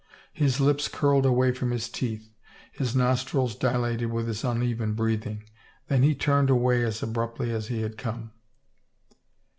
[0.33, 2.33] His lips curled away from his teeth.
[2.71, 5.43] His nostrils dilated with his uneven breathing.
[5.89, 8.31] Then he turned away as abruptly as he had come.